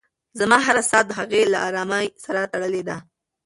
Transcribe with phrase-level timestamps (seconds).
[0.39, 2.97] زما هره ساه د هغې له ارامۍ سره تړلې ده.